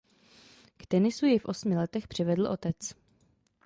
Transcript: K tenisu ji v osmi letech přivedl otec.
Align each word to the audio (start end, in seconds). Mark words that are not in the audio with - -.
K 0.77 0.85
tenisu 0.93 1.27
ji 1.31 1.37
v 1.39 1.45
osmi 1.45 1.77
letech 1.77 2.07
přivedl 2.07 2.47
otec. 2.47 2.95